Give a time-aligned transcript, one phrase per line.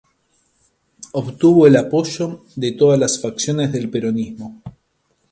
[1.13, 4.59] Obtuvo el apoyo de todas las facciones del peronismo.